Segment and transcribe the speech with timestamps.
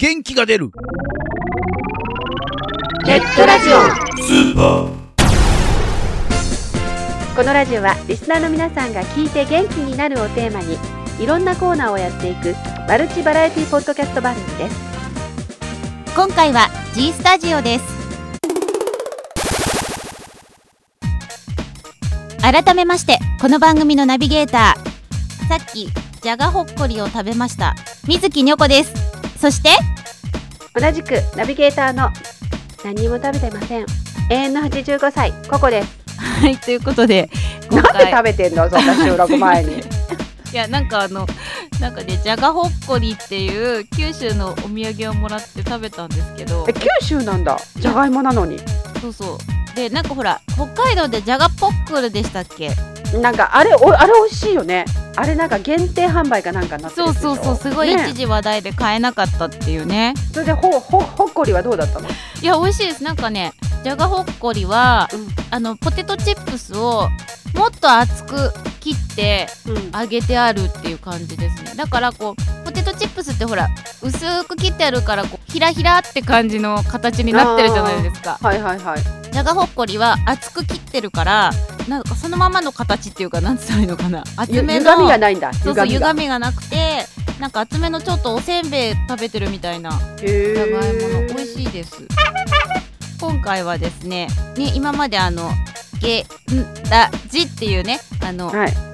[0.00, 0.70] 元気が出る。
[3.04, 3.72] ネットラジオ。
[4.22, 4.90] スーパー。
[7.34, 10.78] このラジオはリスナーの皆さんが聞いて元気になるをテーマに
[11.20, 12.54] いろんなコーナーをやっていく
[12.86, 14.76] マルチバラエティポッドキャスト番組です。
[16.14, 17.84] 今回は G スタジオです。
[22.40, 25.88] 改めましてこの番組のナビゲーターさっき
[26.22, 27.74] じゃがほっこりを食べました
[28.06, 29.07] 水木にょこです
[29.40, 29.70] そして？
[30.74, 32.10] 同じくナビゲーターの
[32.84, 33.86] 何にも食べてません。
[34.30, 35.98] 永遠の85歳ココです。
[36.18, 37.30] はいということで
[37.70, 39.80] なんで食べてんのそんな収録前に。
[40.52, 41.26] いやなんかあの
[41.80, 44.66] なんかねじゃがほっこりっていう九州のお土
[45.04, 46.64] 産をもらって食べたんですけど。
[46.68, 47.58] え九州なんだ。
[47.76, 48.58] じゃがいもなのに。
[49.00, 49.38] そうそう。
[49.76, 52.70] でなんかほら北海道でじゃがポックルでしたっけ？
[53.20, 54.84] なんかあれおあれ美味しいよね
[55.20, 58.08] あれなんか限定販売かなんかになってるそうそうそうすごいね。
[58.08, 60.14] 一時話題で買えなかったっていうね。
[60.32, 62.08] それでほほほっこりはどうだったの？
[62.08, 62.12] い
[62.44, 63.02] や美味しいです。
[63.02, 63.52] なんかね
[63.82, 65.28] じゃがほっこりは、うん。
[65.50, 67.08] あのポテトチップスを
[67.54, 70.00] もっと厚く切ってうん。
[70.00, 71.74] 揚げてあるっていう感じですね。
[71.74, 72.87] だからこうポテト
[73.18, 73.68] プスってほら
[74.00, 78.38] 薄く切ってあるからこうひらひらって感じの形になってるじゃないですか。
[78.40, 78.98] はいはいはい。
[79.32, 81.50] じゃがほっこりは厚く切ってるから
[81.88, 84.22] なんかそのままの形っていうかなんつったらいいのかな。
[84.36, 85.52] 厚ゆめの歪みがないんだ。
[85.52, 86.38] そうそう歪みが。
[86.38, 87.04] なくて
[87.40, 91.96] なんか厚めのちょっとおせんべい食べてるみたいなへじゃがいものー美味しいです。
[93.20, 95.50] 今回はですねね今まであの
[96.00, 96.20] 「げ」
[96.54, 98.87] 「ん」「だ」「じ」っていうねあの、はい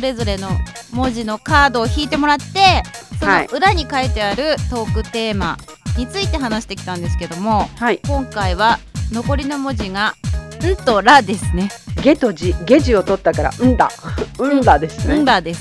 [0.00, 0.48] それぞれの
[0.92, 2.82] 文字のカードを引いてもらって
[3.18, 3.46] そのはい。
[3.52, 5.58] 裏に書いてあるトークテーマ
[5.98, 7.98] について話してきたんですけどもはい。
[8.06, 8.78] 今回は
[9.12, 10.14] 残りの文字が
[10.64, 11.68] 「ん」と「ら」ですね。
[12.02, 13.90] ゲとジゲジを取ったからうんだ。
[14.40, 15.18] うんだです「ね。
[15.18, 15.60] ん」だです。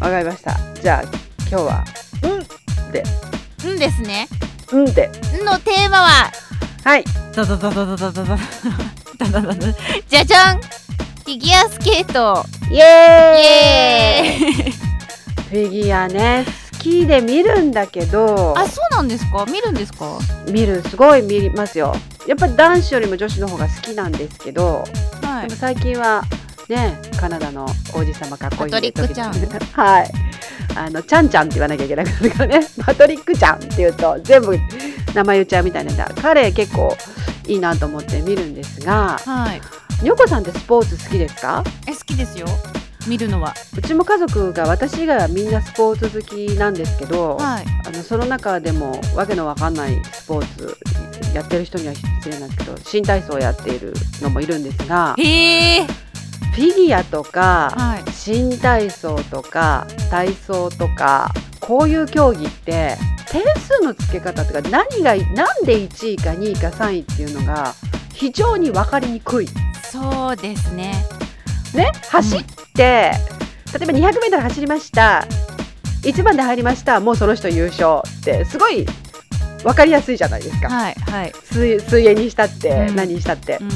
[0.00, 0.58] わかりました。
[0.82, 1.08] じゃあ
[1.40, 1.84] 今日は
[2.22, 2.26] う
[2.88, 3.04] んで
[3.68, 4.28] 「ん」ですね。
[4.72, 5.08] うんで
[5.42, 6.32] 「ん」のテーマは？
[6.84, 7.04] はい。
[7.36, 8.36] ダダダダダダダダダ
[9.30, 9.54] ダダダ
[10.08, 10.60] じゃじゃん
[11.28, 12.42] フィギュアスケート。
[12.70, 12.78] イイ。
[12.80, 14.72] エーイ。
[14.72, 19.44] フィギュアね好きで見るんだけどあそうなんですか？
[19.44, 20.18] 見るんですか？
[20.50, 21.94] 見るすごい見ますよ。
[22.26, 24.84] やっぱり男子よりも女子の方が好きなんですけど
[25.22, 25.48] はい。
[25.48, 26.22] でも最近は
[26.70, 29.34] ねカナダの王子様かっこいいんでパトリックちゃん。
[29.76, 30.10] はい。
[30.76, 32.66] あのちゃんちゃんって言わなきゃいけなくなるからね。
[32.82, 34.58] パトリックちゃんって言うと全部
[35.12, 36.10] 名前言っちゃうみたいなんだ。
[36.22, 36.96] 彼結構
[37.46, 39.60] いいなと思って見るんですがはい
[40.02, 41.64] にょこさんってスポーツ好きですか？
[41.86, 42.46] え好きですよ。
[43.08, 43.54] 見るのは。
[43.76, 47.64] うちも家族が私以外はみんなスポーツ好きなんですけど、はい。
[47.86, 50.76] あのその中でもわけのわかんないスポーツ
[51.34, 53.92] やってる人には失礼なんですけど新体操をやっている
[54.22, 55.86] のもいるんですがフィ
[56.56, 58.10] ギュアとか、はい。
[58.12, 62.96] 新体操とか体操とかこういう競技って
[63.30, 67.74] 点数の付け方とか何がなんで1位か2位か3位っていうのが
[68.12, 69.48] 非常に分かりにくい。
[69.90, 71.04] そうですね。
[71.74, 72.44] ね、走っ
[72.74, 73.12] て、
[73.78, 75.26] 例えば 200m 走りました。
[76.02, 78.86] 1番で入りましたもうその人優勝ってすごい
[79.64, 81.32] 分かりやすいじゃないですか、はいはい。
[81.50, 82.96] 水水泳にしたって、うん。
[82.96, 83.58] 何にしたって。
[83.60, 83.68] う、ん。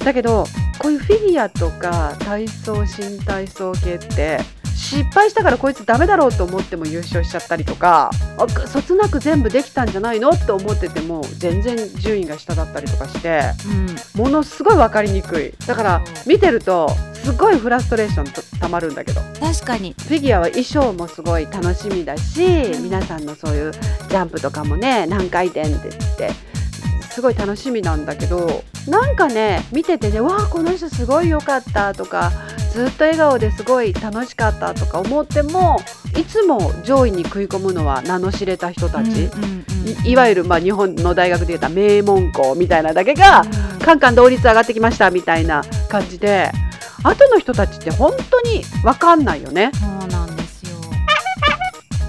[0.00, 0.44] だけど
[0.78, 4.38] こういうフィギュアとか体操新体操系って
[4.74, 13.42] 失敗したからこいつダメだろうと思っても優勝しちゃったりとかあそつなく全部できたんじゃないのって思ってても全然順位が下だったりとかして
[14.14, 14.20] うん。
[14.20, 15.54] ものすごい分かりにくい。
[15.66, 19.20] だから見てるとすごいフラストレーションとたまるんだけど。
[19.40, 19.94] 確かに。
[19.98, 22.84] フィギュアは衣装もすごい楽しみだし、うん。
[22.84, 26.30] 皆さんのそういうジャンプとかもね何回転って言って
[27.14, 32.32] すごい楽しみなんだけどなんかね見ててねわあこの人すごい良かったとか
[32.72, 35.76] ずっと笑顔ですごい楽しかったとか思っても
[36.18, 43.42] いつも上位に食い込むのは名の知れた人たち、うんうんうんいいわゆるまあ日本の大学で言った名門校みたいなだけが、
[43.84, 46.50] カンカン同率上がってきましたみたいな感じで
[47.02, 49.72] 後の人たちって本当に分かんないよね。
[49.74, 50.78] そうなんですよ。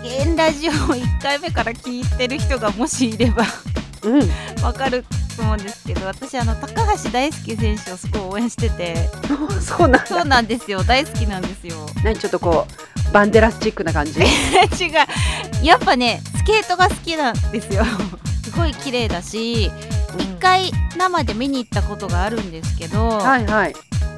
[0.04, 3.44] ゲンラジオ1回目から聞いてる人がもしいれば
[4.06, 5.04] うん、わかる
[5.36, 8.96] と思うんですけど私あの高橋大輔選手をすごい応援してて。
[9.62, 10.06] そうなんだ。
[10.06, 10.84] そうなんですよ。
[10.84, 11.76] 大好きなんですよ。
[12.04, 12.68] 何ちょっとこ
[13.10, 14.20] うバンデラスチックな感じ？
[14.22, 14.26] 違う。
[15.64, 17.84] やっぱねスケートが好きなんですよ。
[18.44, 19.72] すごい綺麗だし一
[20.40, 23.76] 回生で見に行ったことがあるんですけど、はいはい。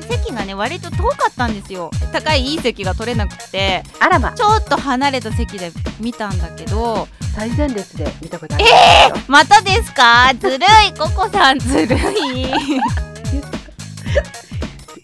[0.07, 1.92] 席がね割と遠かったんですよ。
[2.12, 8.63] 高いいい席が取れなくてあらま、ちょっと離れた席で見たんだけど最前列で見たことある。
[8.63, 9.25] んですよ。
[9.27, 10.31] またですか？
[10.39, 10.59] ずるい。
[10.98, 12.54] ココさんずるい。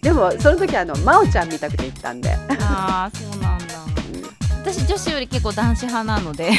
[0.02, 2.30] でもその時あの真央ちゃん見たくて行ったんで。
[2.60, 3.64] あーそうなんだ。
[4.62, 6.50] 私女子より結構男子派なので。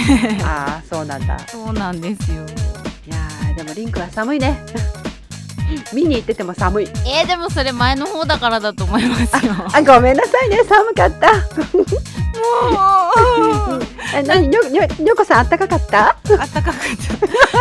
[0.43, 1.37] ああそうなんだ。
[1.47, 2.37] そうなんですよ。
[2.37, 2.39] い
[3.11, 4.59] やーでもリンクは寒いね
[5.93, 6.87] 見に行ってても寒い。
[7.05, 9.53] えー、でもそれ前の方だからだと思いますよ。
[9.73, 10.63] あごめんなさいね。
[10.63, 11.31] 寒かった。
[11.31, 11.37] も
[13.77, 13.81] う
[14.13, 14.47] え何？
[14.47, 16.09] にょにょにょこさんあったかかった？
[16.09, 16.73] あったかかっ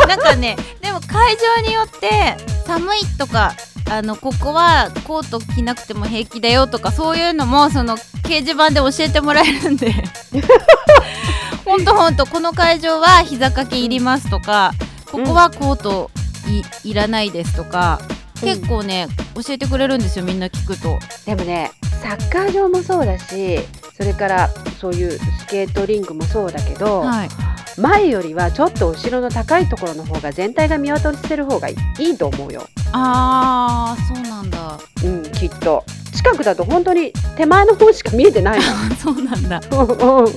[0.00, 0.05] た。
[0.06, 3.55] なんかねでも会場によって寒いとか
[3.90, 9.93] あのここはコート着なくても平気だよとかそういうのもその掲示板で教えてもらえるんで。
[11.64, 14.72] ほんとほんとこの会場は膝掛けいりますとか
[15.10, 16.20] ここはコートい
[16.85, 18.00] いらないですとか
[18.41, 21.70] 結構ね教えてくれるんですよみんな聞くとでもね
[22.02, 23.58] サッカー場もそうだし
[23.96, 24.49] それから
[24.81, 27.29] そういうスケートリンクもそうだけど、はい
[27.76, 32.69] 前よりはちょっと後ろの高いところの方が全体が見渡せる方がいいと思うよ。
[32.93, 35.85] あーそうなんだうん、きっと。
[36.14, 38.61] 近くだと本当に手前の方しか見えてない
[39.02, 39.61] そうなんだ。
[39.70, 39.84] の。
[39.84, 40.32] うんうん。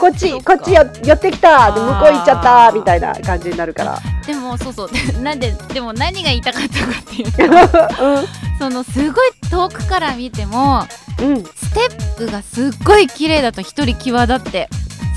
[0.00, 1.70] こっちこっちよ寄ってきた。
[1.72, 2.72] 向こう行っちゃった。
[2.72, 3.98] みたいな感じになるから。
[4.26, 4.90] でもそうそう。
[5.22, 8.28] なんででも何が言いたかったかっていうと
[8.58, 10.86] そのすごい遠くから見ても
[11.20, 14.68] うん、うん、ステップがすっごい綺麗だと一人際立って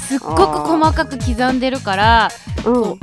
[0.08, 2.30] すっごく細かく刻んでるから
[2.66, 3.00] うん、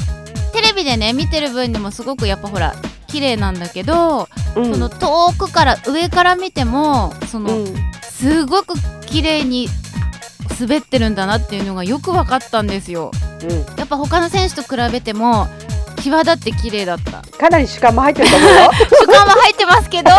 [0.53, 2.75] テレビでね見てる分でもすごくやっぱほら
[3.09, 8.75] 綺麗なんだけど、うん、その遠くから上から見てもその、うん、すごく
[9.07, 9.69] 綺麗に
[10.59, 13.13] 滑ってるんだなっていうのがよく分かったんですよ。
[13.43, 15.47] うん、やっぱ他の選手と比べても
[16.03, 17.23] 際立って綺麗だった。
[17.23, 18.71] かなり主観も入ってると思うよ。
[19.01, 20.11] 主観は入ってますけど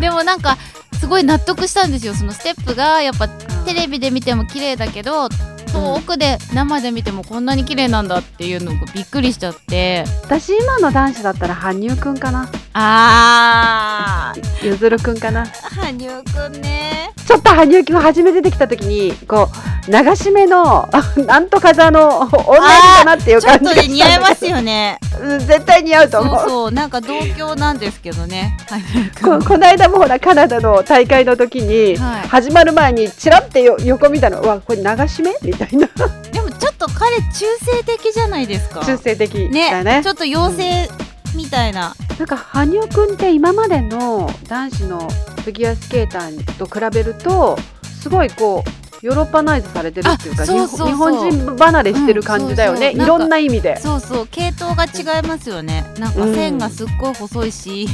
[0.00, 0.56] でもなんか
[0.98, 2.14] すごい納得したんですよ。
[2.14, 5.28] そのステップがやっぱテレビで見ても綺麗だけど
[5.72, 10.04] 遠くで生で見てもこんなに綺麗なんだっていうのがびっくりしちゃって。
[10.22, 14.66] 私今の男子だったら羽生くんかな、あー。
[14.66, 15.46] ゆずるくんかな。
[15.46, 17.10] 羽生くんね。
[17.26, 19.48] ちょっと羽生くん初めて出てきた時にこ
[19.88, 20.88] う流し目の
[21.26, 23.82] なんとか座の女の子かなっていうちょっと感じがしたんだけど。
[23.82, 24.98] で似合いますよね。
[25.02, 26.48] うん絶対似合うと思う。
[26.48, 28.56] そうなんか同郷なんですけどね。
[28.68, 32.28] 羽生くんここの間もほらカナダの大会の時に、はい。
[32.28, 34.40] 始まる前にチラってよ横見たの。
[34.40, 35.34] うわこれ流し目？
[35.42, 35.86] みたいな。
[36.32, 38.84] でもちょっと彼中性的じゃないですか。
[38.84, 39.70] 中性的だね。
[39.70, 40.90] よねちょっと妖精
[41.34, 48.70] みたいな、なんか羽生くんって今までの男子のフィギュアスケーターと比べるとすごいこう
[49.02, 50.52] ヨーロッパナイズされてるっていうか日
[50.92, 53.04] 本人離れしてる感じだよね、うんそうそう。
[53.04, 53.76] いろんな意味で。
[53.78, 55.84] そうそう系統が違いますよね。
[55.98, 57.88] なんか線がすっごい細いし、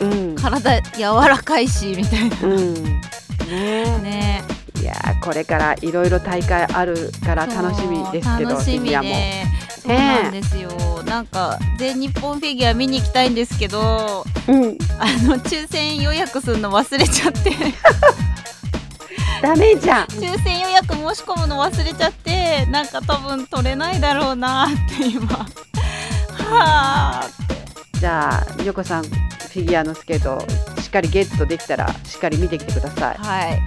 [0.00, 0.36] うん。
[0.36, 2.36] 体柔らかいしみたいな。
[2.42, 2.74] うん。
[2.74, 3.98] ね。
[4.02, 4.44] ね。
[4.80, 9.08] いやーこれからいろいろ大会あるから楽しみですけど楽しみフィギュアも。
[9.08, 9.62] で。
[9.82, 10.70] そうなんですよ、
[11.06, 17.50] なんか全日本フィギュア見に行きたいんですけどうん、あの抽選予約するの忘れちゃって
[19.42, 20.06] ダメじゃん。
[20.06, 25.46] 抽選予約申し込むの忘れちゃってなんか多分取れないだろうなって今は
[26.48, 27.30] あ
[27.98, 33.18] じゃあヨコさんフィギュアのスケートをしっかりゲットできたらしっかり見てきてください。
[33.18, 33.60] はい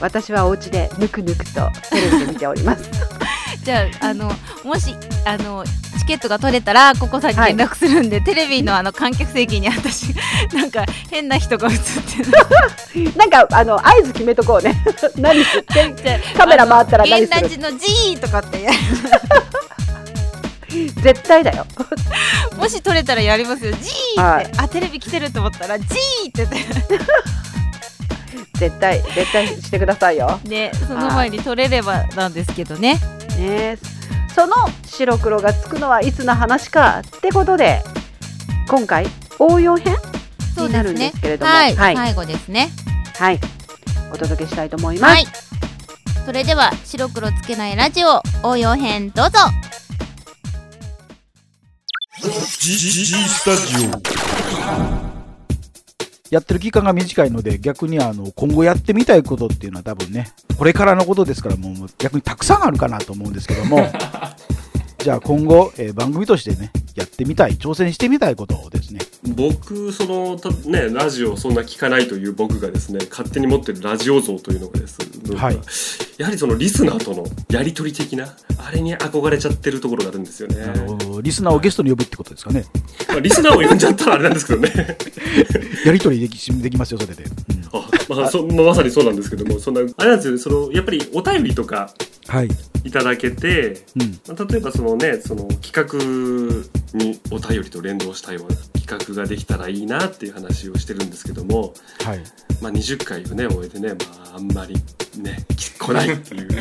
[0.00, 2.90] 私はお家でぬくぬくとテレビで見ております。
[3.64, 4.32] じゃああの
[4.64, 4.94] もし
[5.26, 10.14] あのチケットが取れたらココさんに連絡するんで、テレビのあの観客席に私
[10.54, 12.22] なんか変な人が映って
[12.98, 13.12] る。
[13.16, 14.82] なんかあの合図決めとこうね。
[15.16, 15.44] 何
[16.36, 17.58] カメラ回ったら何する？
[17.58, 18.72] の G とかってや
[21.02, 21.66] 絶対だよ。
[22.56, 23.72] もし取れたらやりますよ。
[23.72, 23.82] G っ
[24.14, 24.50] て、はい。
[24.56, 25.88] あテレビ来てると思ったら G っ
[26.32, 26.56] て言って。
[28.54, 30.40] 絶対絶対してくださいよ。
[30.44, 32.98] ねその前に取れればなんですけどね。
[33.38, 33.78] ね
[34.38, 34.54] その
[34.86, 37.82] 白黒がつくのはいつの話かってことで
[38.68, 39.04] 今回
[39.40, 39.96] 応用編
[40.56, 41.50] になるんですけれども。
[41.50, 41.96] はい、はい。
[41.96, 42.68] 最後ですね。
[43.18, 43.40] はい。
[44.12, 45.12] お届けしたいと思います。
[45.12, 45.26] はい。
[46.24, 49.40] それでは白黒つけないラジオ応用編どうぞ。
[52.60, 53.88] G, G, G スタジ
[55.04, 55.07] オ
[56.30, 63.88] やってる期間が短いので逆にあの今後やってみたいことっていうのは多分ねこれからのことですからもう逆にたくさんあるかなと思うんですけども。
[64.98, 69.00] じゃあ今後、えー番組としてねやってみたい挑戦してみたいことをですね。
[69.34, 75.58] 僕そのたねラジオをそんな聞かないという僕がですね勝手に持ってるラジオ像というのがですね、はい。
[76.18, 80.62] やはりそのリスナーとのやり取り的なあれに憧れちゃってるところがあるんですよね。
[80.62, 82.64] あのリスナーをゲストに呼ぶってことですかね。
[83.08, 84.72] まあリスナーを呼んじゃったらあれなんですけどね。
[85.84, 87.68] やり取りできできますよそれで、うん。
[87.72, 91.92] あ、まあそまさにそうなんですけどもそんなあれなんですよねそのやっぱりお便りとか
[92.28, 92.48] はい、
[92.84, 95.88] いただけてうん、まあ例えばそのねその企画
[96.94, 102.22] にお便りと連動したような企画ができたらいいなっていう話をしてるんですけども、はい。
[102.60, 104.74] まあ、20回をね終えてね、まあ、あんまり
[105.20, 106.48] ね来来ないっていう。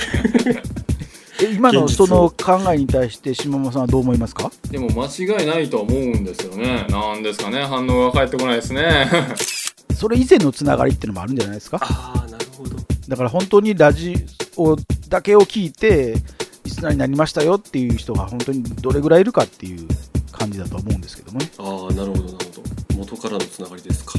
[1.39, 4.51] え今のその考えに対して島本さんはどう思いますか？
[4.71, 6.85] でも間違いないとは思うんですよね。
[6.89, 7.63] なんですかね。
[7.63, 9.07] 反応が返ってこないですね。
[9.95, 11.77] それ以前のつながりっていうのもあるんじゃないですか？
[11.81, 12.75] ああなるほど。
[13.07, 14.15] だから本当にラジ
[14.57, 14.75] オ
[15.09, 16.15] だけを聞いて
[16.63, 19.87] リスナーになりましたよっていう人が本当にどれぐらいいるかっていう
[20.31, 21.51] 感じだと思うんですけどもね。
[21.57, 22.35] ああなるほどなるほど。
[22.97, 24.13] 元からのつながりですか。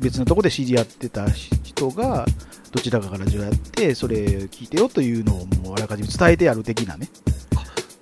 [0.00, 2.26] 別のとこで知り合ってた人が
[2.72, 4.16] どちらかがラジオやってそれ
[4.50, 7.08] 聞いてよというのをもうあらかじめ伝えてやる的なね。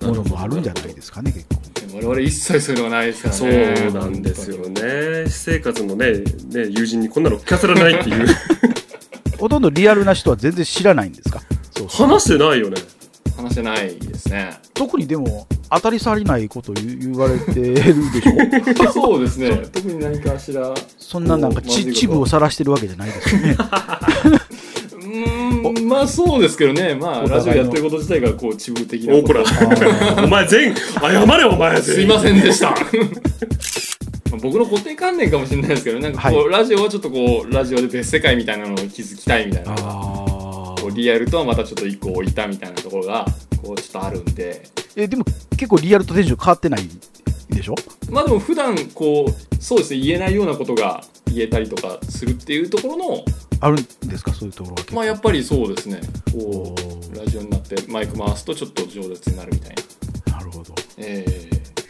[0.01, 1.61] ものもあるんじゃないですかね結構。
[1.95, 5.29] 我々一切そういうのがないですからそうねなんですよね。
[5.29, 6.11] 私生活のね
[6.49, 8.27] ね友人にこんなの聞かせられないっていう。
[9.37, 11.41] ほとんどリアルな人は全然知らないんですか？
[11.77, 12.77] そうそう話してないよね。
[12.81, 12.92] 話
[13.53, 14.49] してないですね。
[14.73, 18.21] 特にでも当たり障りないこと言われてるで
[18.75, 18.91] しょ？
[18.91, 19.61] そうですね。
[19.71, 23.55] 特に何かしらそんななんか秩父を晒してるわけじゃないですよね。
[24.93, 26.95] うーんまあそうですけどね。
[26.95, 29.25] まあラジオやってること自体がこうチブ的なこと。
[29.25, 32.71] おこらお前全謝れお前すいませんでした。
[34.31, 39.75] まあ僕の固定観念かもしれないですけどなんかこう、はラジオはちょっとこうラジオで別世界みたいなのを築きたいみたいな
[40.93, 43.25] リアルとはまたちょっと一個置いたみたいなところが
[43.61, 44.69] こうちょっとあるんで。
[44.95, 45.25] えでも
[45.57, 46.81] 結構リアルとテンション変わってない
[47.49, 47.75] でしょ？
[48.09, 53.25] まあでも普段こうそうですね言えないようなことが言えたりとかするっていうところの
[53.59, 54.31] あるんですか？
[54.33, 55.99] そういうところはまあやっぱりそうですね。
[56.31, 56.75] こ
[57.11, 59.75] うラジオになってマイク回すとちょっと饒舌になるみたい
[60.27, 60.37] な。
[60.37, 60.75] なるほど。
[60.97, 61.25] え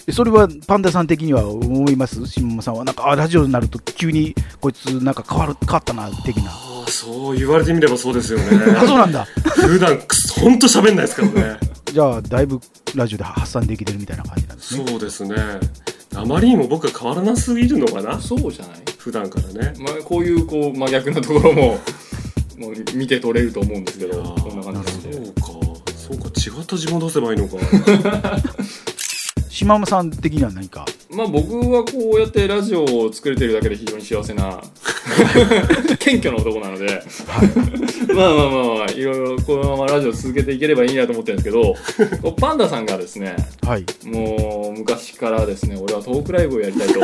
[0.07, 2.25] えそれはパンダさん的には思います？
[2.25, 6.51] 下間さんはなんかあラジオになると急にこいつなんか変わる変わったな的な
[6.84, 8.46] ああそう言われてみればそうですよね。
[8.78, 9.25] あそうなんだ。
[9.56, 11.60] 普段くそほんと喋んないですからね。
[11.92, 12.60] じゃあだいぶ
[12.96, 14.86] ラジオで発散できてるみたいな感じなんですね。
[14.88, 15.36] そうですね。
[16.16, 18.16] あまりにも僕は変わらなすぎるのかな？
[18.16, 18.82] ーそうじゃない？
[18.98, 19.74] 普段からね。
[19.80, 21.80] まあ、こういうこう真逆なところも
[22.58, 25.13] もう見て取れると思うんですけどこんな感じで。
[25.13, 25.42] そうか。
[25.96, 26.25] そうか。
[26.60, 27.58] 違った自分を出せばいいのか。
[29.50, 34.62] 島間さん的には何かまあ僕はこうやってラジオを作れてるだけで非常に幸せな
[36.00, 37.01] 謙虚な男なので。
[38.13, 43.86] まあまあまあまあいろいろこのままラジオ続けていければいいなと思ってるんですけど パンダさんがですねはい。
[44.05, 47.00] もう昔からですね俺はトークライブをやりたいと。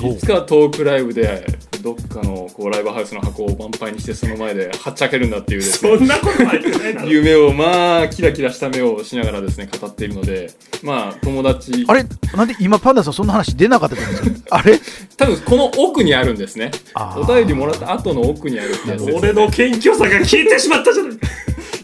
[0.00, 1.44] おいつかトークライブで
[1.82, 12.04] どっかのこうライブハウスの箱を満杯にしてその前ではっちゃけるんだっていうねそんなことない夢をまあキラキラした目をしながらですね語っているのでまあ友達あれ
[12.34, 14.56] なんで今パンダさんそんな話出なかったじゃないですか？
[14.56, 14.78] あれ？
[15.16, 16.70] 多分この奥にあるんですね。
[17.16, 21.18] お便りもらった後の奥にあるってやつです、俺の謙虚さが消えてしまったじゃない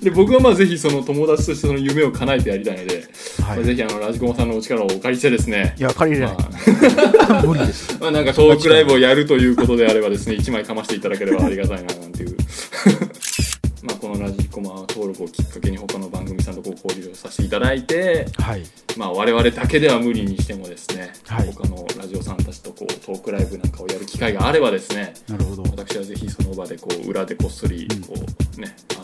[0.04, 3.08] で僕はまあぜひその友達としてその夢を叶えてやりたいので、
[3.42, 3.56] はい。
[3.56, 5.74] まあぜひあのラジコマさんのお力をお借りしてですね。
[5.78, 6.36] いや借りれない。
[6.36, 7.42] まあ。
[7.46, 7.96] 無理です。
[7.98, 12.36] まあなんかトークライブをやるということであればですね1枚かましていただければありがたいななんていう。
[13.82, 18.62] まあこのラジコマ登録をきっかけに他の番組さんとこう交流をさせていただいてはい。
[18.96, 21.52] まあ我々だけでは無理にしてもですね、はい。
[21.52, 25.62] 他のラジオさんたちとこうトークライブなんかをやる機会があればですねなるほど。
[25.62, 29.03] 私はぜひその場でこう裏でこっそりこうねあ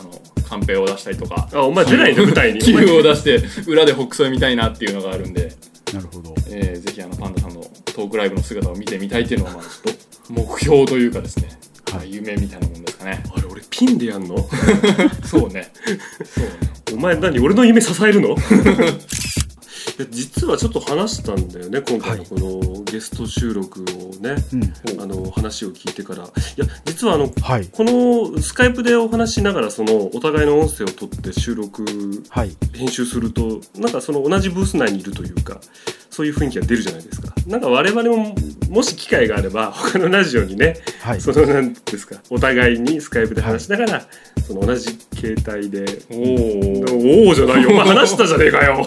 [0.51, 1.47] カンペを出したりとか。
[1.53, 2.25] あお前出ないの？
[2.27, 2.59] 舞台に。
[2.59, 5.53] 器具を出して裏でほっくそみたいなっていうのがあるんで、
[5.93, 6.35] なるほど。
[6.49, 11.47] えーぜひあのパンダさんのトークライブの姿を見てみたいっていうのはまあちょっと目標というかですね、
[11.85, 11.95] はい。
[11.95, 13.23] まあ夢みたいなもんですかね。
[13.33, 14.35] あれ俺ピンでやんの？
[15.25, 15.71] そうね。
[16.25, 16.51] そうね。
[16.93, 17.39] お前何？
[17.39, 18.35] 俺の夢支えるの？
[20.09, 25.01] 実はちょっと話したんだよね今回のこのゲスト収録をね、うん。
[25.01, 26.23] あの話を聞いてから。
[26.23, 26.27] い
[26.57, 27.67] や実はあのはい。
[27.67, 31.85] このスカイプでお話ししながらそのお互いの音声を取って収録
[32.29, 32.55] はい。
[32.73, 35.59] 編集するとなんかその同じブース内にいるというか
[36.09, 37.33] そういう雰囲気が出るじゃないですか。
[37.47, 38.35] なんか我々も
[38.69, 41.21] もし機会があれば他のラジオにねはい。
[41.21, 44.07] そのなんですかお互いにスカイプで話しながら、
[44.45, 47.69] その同じ携帯でおおおおじゃないよ。
[47.69, 48.85] お前話したじゃねえかよ。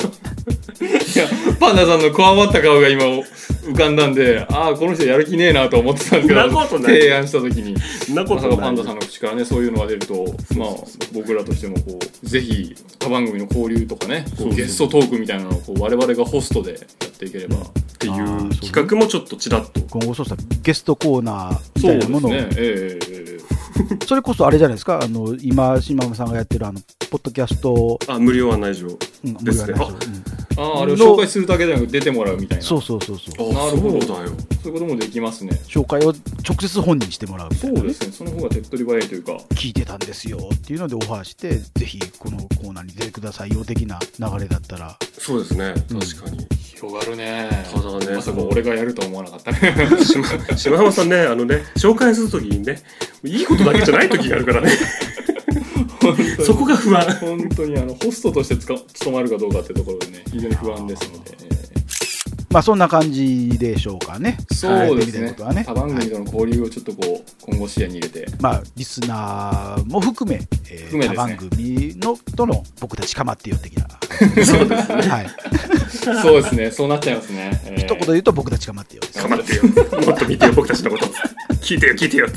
[0.81, 0.85] い
[1.19, 1.29] や
[1.61, 7.01] パンダさんのこわばった顔が今浮かんだんでああこの人やる気ねえなと思ってたんですけどなことない。
[7.01, 7.75] 提案した時に。
[8.15, 8.57] なこまさとない。
[8.59, 10.69] かパンダさんの口からねそういうのが出るとまあ
[11.13, 14.55] 僕らとしてもこうぜひ他番組の交流とかねこそうそうう。
[14.57, 17.61] ゲストトークみたいなのをこう我々がホストでやっていければっ
[17.99, 18.17] ていうう
[18.49, 18.51] ね。
[18.61, 19.81] 企画もちょっとちらっと。
[19.91, 22.49] 今後そうしたらゲストコーナーみそうですたいなものをね。
[22.57, 23.25] ええええ
[24.07, 25.01] それこそあれじゃないですか？
[25.03, 26.81] あの今島間さんがやってるあの
[27.11, 28.87] ポッドキャスト、あ無料案内所
[29.25, 29.73] うん、ですね。
[29.73, 30.07] 無料案内所。
[30.07, 32.65] うんあああれを紹介するだけでなく出てもらうみたいな。
[32.65, 33.51] そうそうそうそう。
[33.51, 34.01] あなるほど。
[34.03, 34.29] そうだよ。
[34.63, 35.53] そういうこともできますね。
[35.67, 36.15] 紹介を
[36.47, 37.93] 直接本人にしてもらうみたいうな、ね。
[37.93, 38.13] そですね。
[38.13, 39.33] その方が手っ取り早いというか。
[39.55, 44.97] 聞いてたんですよっていうのでオファーしてぜひこのコーナーに出てくださいよ的な流れだったら。
[45.19, 45.75] そうですね。
[45.91, 46.01] うん。
[46.01, 47.49] 確かに、広がるね。
[47.73, 48.17] ただね。
[48.17, 49.75] まさか俺がやるとは思わなかったね。
[50.05, 50.25] 島
[50.57, 52.83] 島浜さんねあのね紹介するときにね
[53.25, 54.71] いいことだけじゃない時があるからね
[56.45, 57.05] そこが不安。
[57.21, 61.55] 本当にあのホストとしてつか務まるかどうかっていうところでね非常に不安ですので、え
[62.55, 64.39] まあそんな感じでしょうかね。
[64.53, 65.35] ーそうですね。
[65.41, 65.65] はね。
[65.67, 68.27] 他番組との交流をちょっとこう今後視野に入れて。
[68.41, 71.17] まあ、リスナーも含め、えー含めね。
[71.17, 73.89] 他番組のとの僕たちかまってよ的な。
[74.45, 75.03] そうですね。
[75.03, 75.27] はい。
[76.23, 76.71] そうですね。
[76.71, 77.79] そうなっちゃいますね、えー。
[77.81, 79.19] 一言で言うと僕たちかまってよです。
[79.19, 79.63] 頑張ってよ。
[80.07, 81.07] もっと見てよ僕たちのこと。
[81.57, 82.29] 聞いてよ聞いてよ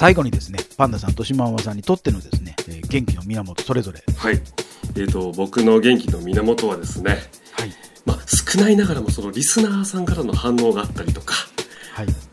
[0.00, 2.39] 最後にですね、パンダさんと島ママさんにとってのですね、えー
[2.90, 4.02] 元気の源それぞれ。
[4.16, 4.34] はい
[4.96, 7.18] えー、と僕の元気の源はですね、
[7.52, 7.72] はい。
[8.04, 11.49] まあ、少ないながらもそのリスナーさんからの反応があったりとかはい。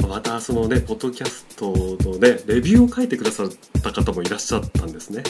[0.08, 1.74] またそのねポッドキャスト
[2.10, 3.48] のねレビューを書いてくださっ
[3.82, 5.24] た方もいらっしゃったんですね。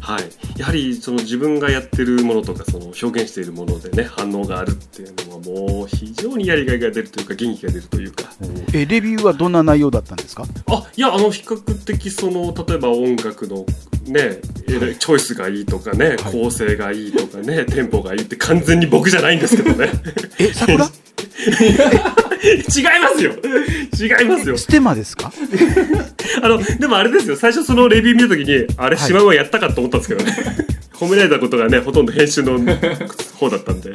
[0.00, 0.58] はい。
[0.58, 5.38] やはりその自分がやってるものとかその表現しているものでね反応があるっていうのは
[5.78, 8.24] もう非常にやりがいが出るというか元気が出るというか。
[8.72, 10.44] えーレビューはどんな内容だったんですか？
[10.66, 13.66] あいやあの比較的その例えば音楽の
[14.06, 16.18] ねえらいチョイスがいいとかね、はい。
[16.32, 19.90] 構成がいいとかねテンポがいいって完全に僕じゃないんですけどね。
[20.38, 20.88] え、 桜？
[21.40, 23.32] 違いますよ。
[23.98, 24.56] 違いますよ。
[24.58, 25.32] ステマですか？
[26.42, 27.36] あのでもあれですよ。
[27.36, 29.06] 最初そのレビュー見た時にあれはい。
[29.08, 30.36] 島はやったかと思ったんですけどね、
[30.94, 32.58] 褒められたことがねほとんど編集の
[33.38, 33.90] 方だったんで。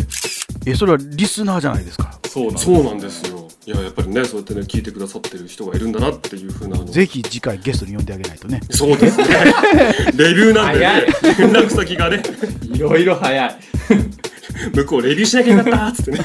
[0.68, 2.20] え、それはリスナーじゃないですか？
[2.28, 2.66] そうなんです。
[2.66, 3.48] そうなんですよ。
[3.68, 8.62] いややっぱりねそうやってね聞いてくださってる人がいるんだなっていうふうなぜひ次回ゲストに呼んであげないとね。
[8.70, 9.26] そうですね。
[10.16, 11.08] レビューなんでね
[11.40, 12.22] 連絡先がね。
[12.62, 13.56] いろいろ早い。
[14.76, 16.20] 向こうレビューしなきゃよかったっつってね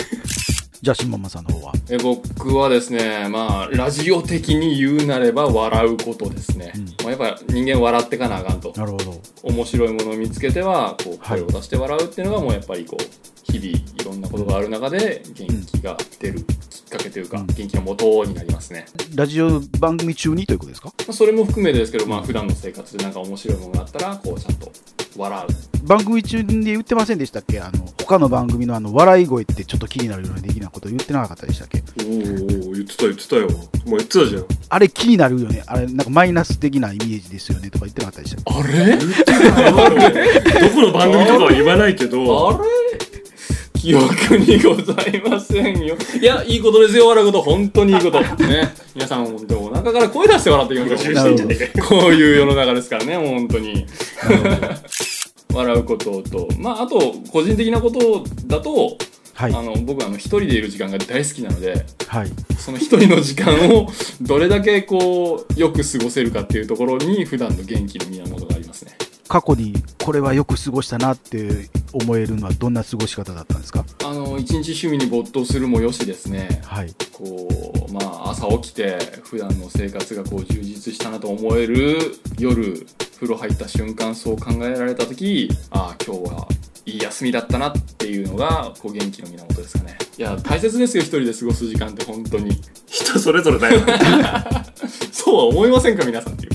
[0.82, 1.72] じゃあ、島ママさんの方は。
[1.90, 6.84] え僕はですねまあラジオ的に言うなれば笑うことですね、うん。
[6.84, 8.72] まあ、やっぱ人間笑ってかなあかんと。
[8.74, 9.20] なるほど。
[9.42, 11.40] 面白いものを見つけてはこうはい。
[11.40, 16.44] 声を出して笑うっていうのがもうやっぱりこう日々いろんなことがある中で元気が出るきっ
[16.90, 17.46] かけというか、うん。
[17.46, 20.88] 元気の元になりますね、ラジオ番組中にということですか？
[20.88, 24.70] まあ、それも含めですけどまあ普段の生活でなんか面白いものがあったらこうちゃんと
[25.16, 25.86] 笑う。
[25.86, 27.58] 番組中で言ってませんでしたっけ？
[27.60, 31.82] あの、他の番組のあの、笑い声ってちょっと気になるような的なこと言ってなかったでしたっけ？
[32.04, 33.48] おお言ってた言ってたよ。
[33.48, 34.44] もう言ってたじゃん。
[34.68, 35.64] あれ気になるよね。
[35.66, 38.54] あれ、なんかマイナス的なイメージですよねとか言ってなかったでしたっけ？
[38.54, 38.98] あれ？
[39.00, 42.48] どこの番組とかは言わないけど。
[42.50, 42.79] あれ？
[43.80, 45.96] 記憶にございませんよ。
[46.20, 47.42] いや、いいことですよ、笑うこと。
[47.42, 48.20] 本当にいいこと。
[48.20, 48.74] ね。
[48.94, 51.88] 皆さん、本当お腹から声出して笑っていきましょう。
[51.88, 53.86] こういう世の中ですからね、もう本当に。
[55.52, 58.98] 笑うことと、まあ、あと、個人的なことだと、
[59.34, 59.54] はい。
[59.54, 62.30] あの、僕はあの、一人でいる時間が大好きなので、はい。
[62.58, 63.90] その一人の時間を
[64.20, 68.92] どれだけこう、よく過ごせるかっていうところに、普段の元気の源がありますね。
[69.30, 69.72] 過去に
[70.04, 73.84] これはよく過ごしたなって思えるのはどんな過ごし方だったんですか？
[74.04, 76.60] あの、一日趣味に没頭するもよしですね。
[76.64, 76.92] はい。
[77.12, 77.48] こ
[77.88, 81.96] うまあ朝起きて普段の生活がこう充実したなと思える
[82.40, 82.84] 夜
[83.20, 86.48] 風呂入った瞬間そう考えられた時ああ今日は
[86.86, 89.96] いい休みだったなっていうのがこう元気の源ですかね。
[90.18, 92.60] いや大切ですよ一人で過ごす時間って本当に。
[92.90, 93.80] 人それぞれだよ
[95.12, 96.52] そうは思いませんか皆さんっていう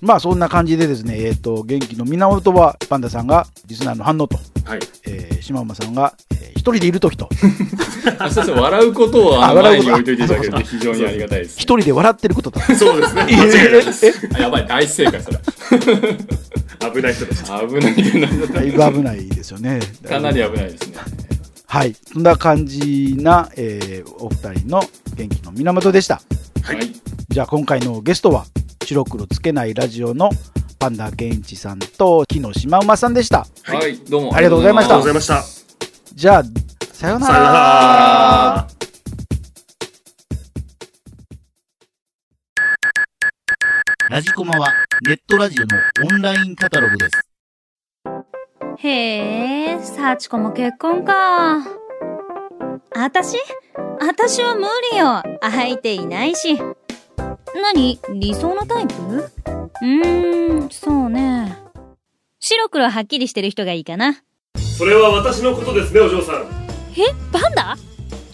[0.00, 4.80] まあそんな感じでですね、えっ、と、元気の源はパンダさんがリスナーの反応と、はい。
[5.06, 7.26] えー、島馬さんが、えー一人でいる時と、
[8.20, 12.60] あそうそう笑うことをあ前に置いといていただけると非常にありがたいです、一人で笑ってることと。
[12.74, 13.26] そうですね。
[13.30, 14.06] え間違いないです。
[14.06, 15.38] えあやばい大正解それ。
[16.92, 17.94] 危ない人たち危ない。
[17.94, 18.48] 危ない。
[18.52, 18.90] だい。
[18.90, 19.26] ぶ危ない。
[19.26, 19.80] ですよね。
[20.06, 20.72] かなり危ない。
[20.72, 20.98] ですね
[21.66, 21.96] はい。
[22.12, 24.82] そんな感じな、えーお二人の
[25.16, 26.20] 元気の源でした。
[26.62, 26.92] はい、
[27.30, 28.44] じゃあ今回のゲストは、
[28.90, 30.30] 白黒つけないラジオの
[30.80, 33.46] パンダケンイチさんと木野島馬さんでした。
[33.62, 35.56] はい、どうもありがとうございましたありがとうございまし
[36.08, 36.42] たじゃあ、
[36.92, 37.52] さようなさよなら。
[37.52, 38.68] ら
[44.10, 44.72] ラジコマは
[45.06, 45.76] ネットラジオの
[46.12, 47.22] オンラインカタログです。
[48.78, 51.58] へえ、幸子も結婚か。
[52.96, 53.38] あたし
[54.00, 55.22] あたしは無理よ。
[55.40, 56.58] 相手いないし。
[57.54, 57.98] 何？
[58.14, 58.94] 理想のタイプ？
[58.94, 61.56] うーん、そうね。
[62.38, 64.22] 白黒はっきりしてる人がいいかな。
[64.78, 66.46] それは私のことですねお嬢さん。
[66.96, 67.12] え？
[67.32, 67.76] パンダ？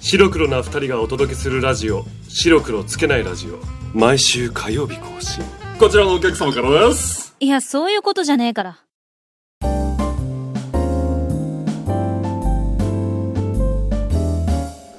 [0.00, 2.04] 白黒な二人がお届けするラジオ。
[2.28, 3.58] 白黒つけないラジオ。
[3.92, 5.42] 毎週火曜日更新。
[5.78, 7.34] こちらのお客様からです。
[7.40, 8.78] いや、そういうことじゃねえから。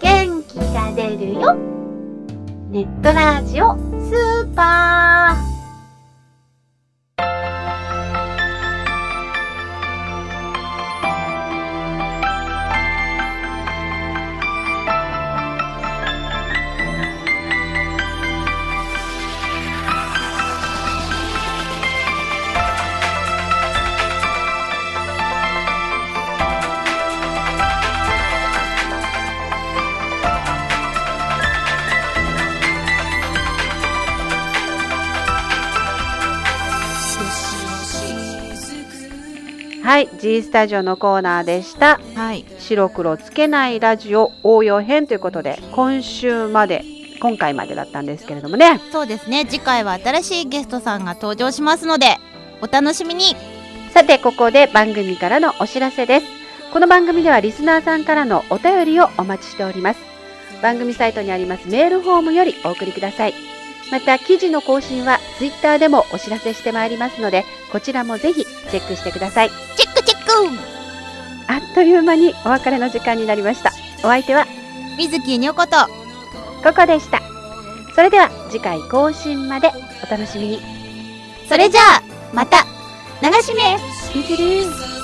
[0.02, 1.77] 元気が出るよ
[2.78, 5.57] ネットラジオスーパー。
[39.88, 41.98] はい、G スタジオのコーナーでした。
[42.14, 46.84] はい白黒つけないラジオ応用編ということで、今週まで、
[47.22, 48.82] 今回までだったんですけれどもね。
[48.92, 52.18] そうですね次回は新しいゲストさんが登場しますので
[52.62, 53.38] お楽しみに
[53.94, 56.26] さて、ここで番組からのお知らせです。
[56.74, 60.02] この番組ではリスナーさんからのお便りをお待ちしております。
[60.62, 63.57] 番組サイトにありますメールフォームよりお送りください。
[63.92, 69.50] また、記事の更新はツイッターでもお知らせしてまいりますので、こちらもぜひチェックしてください。
[69.50, 70.28] チェックチェック
[71.48, 73.72] あっという間にお別れの時間になりました。
[74.00, 74.46] お相手は
[74.98, 75.78] 水木にょこと
[76.64, 77.22] ここでした。
[77.96, 79.72] それでは次回更新まで
[80.06, 80.62] お楽しみに。
[81.48, 82.66] それじゃあまた
[83.22, 83.76] 流し目
[84.12, 84.97] 聞いてる